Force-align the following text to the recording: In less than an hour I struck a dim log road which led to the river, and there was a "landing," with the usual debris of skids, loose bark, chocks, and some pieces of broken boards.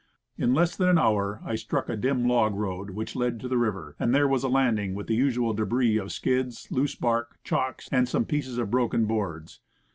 In 0.35 0.55
less 0.55 0.75
than 0.75 0.89
an 0.89 0.97
hour 0.97 1.41
I 1.45 1.53
struck 1.53 1.87
a 1.87 1.95
dim 1.95 2.27
log 2.27 2.55
road 2.55 2.89
which 2.89 3.15
led 3.15 3.39
to 3.41 3.47
the 3.47 3.59
river, 3.59 3.95
and 3.99 4.15
there 4.15 4.27
was 4.27 4.43
a 4.43 4.49
"landing," 4.49 4.95
with 4.95 5.05
the 5.05 5.13
usual 5.13 5.53
debris 5.53 5.97
of 5.99 6.11
skids, 6.11 6.67
loose 6.71 6.95
bark, 6.95 7.37
chocks, 7.43 7.87
and 7.91 8.09
some 8.09 8.25
pieces 8.25 8.57
of 8.57 8.71
broken 8.71 9.05
boards. 9.05 9.59